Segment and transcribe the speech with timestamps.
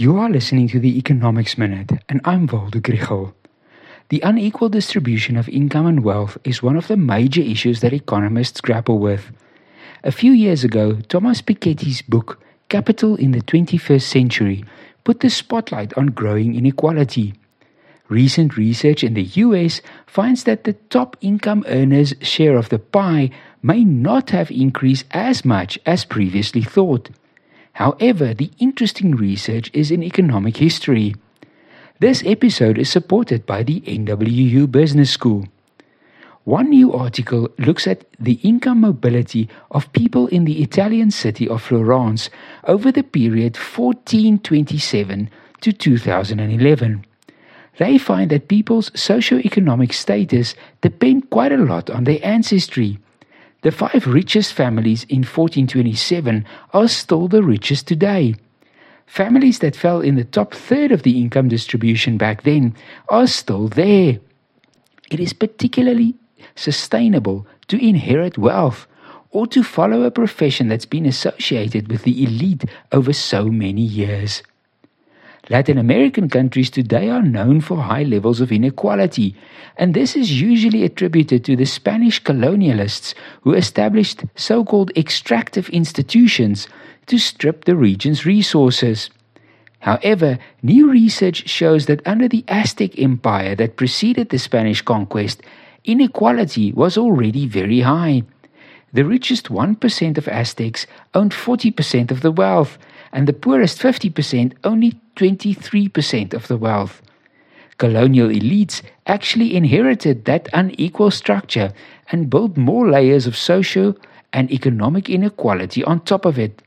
[0.00, 3.34] You are listening to the Economics Minute, and I'm Waldo Krugell.
[4.08, 8.62] The unequal distribution of income and wealth is one of the major issues that economists
[8.62, 9.30] grapple with.
[10.02, 12.40] A few years ago, Thomas Piketty's book,
[12.70, 14.64] Capital in the 21st Century,
[15.04, 17.34] put the spotlight on growing inequality.
[18.08, 23.28] Recent research in the US finds that the top income earners' share of the pie
[23.62, 27.10] may not have increased as much as previously thought.
[27.80, 31.16] However, the interesting research is in economic history.
[31.98, 35.48] This episode is supported by the NWU Business School.
[36.44, 41.62] One new article looks at the income mobility of people in the Italian city of
[41.62, 42.28] Florence
[42.64, 45.30] over the period 1427
[45.62, 47.06] to 2011.
[47.78, 52.98] They find that people's socio-economic status depend quite a lot on their ancestry.
[53.62, 58.36] The five richest families in 1427 are still the richest today.
[59.06, 62.74] Families that fell in the top third of the income distribution back then
[63.08, 64.20] are still there.
[65.10, 66.14] It is particularly
[66.54, 68.86] sustainable to inherit wealth
[69.30, 74.42] or to follow a profession that's been associated with the elite over so many years.
[75.50, 79.34] Latin American countries today are known for high levels of inequality,
[79.76, 86.68] and this is usually attributed to the Spanish colonialists who established so called extractive institutions
[87.06, 89.10] to strip the region's resources.
[89.80, 95.42] However, new research shows that under the Aztec Empire that preceded the Spanish conquest,
[95.84, 98.22] inequality was already very high.
[98.92, 102.78] The richest 1% of Aztecs owned 40% of the wealth,
[103.12, 107.02] and the poorest 50% only 23% of the wealth.
[107.78, 111.72] Colonial elites actually inherited that unequal structure
[112.12, 113.96] and built more layers of social
[114.32, 116.62] and economic inequality on top of it.